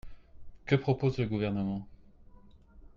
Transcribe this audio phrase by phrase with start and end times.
[0.65, 1.85] Que propose le Gouvernement?